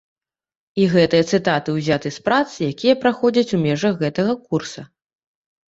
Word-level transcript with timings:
І 0.83 0.87
гэтыя 0.93 1.23
цытаты 1.31 1.75
ўзяты 1.75 2.09
з 2.17 2.25
прац, 2.31 2.41
якія 2.71 2.97
праходзяць 3.05 3.55
у 3.61 3.63
межах 3.69 4.03
гэтага 4.07 4.33
курса. 4.47 4.81